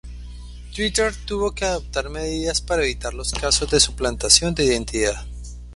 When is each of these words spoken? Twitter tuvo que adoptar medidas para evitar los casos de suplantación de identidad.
Twitter 0.75 1.13
tuvo 1.27 1.53
que 1.53 1.63
adoptar 1.63 2.09
medidas 2.09 2.59
para 2.59 2.81
evitar 2.81 3.13
los 3.13 3.31
casos 3.33 3.69
de 3.69 3.79
suplantación 3.79 4.55
de 4.55 4.65
identidad. 4.65 5.27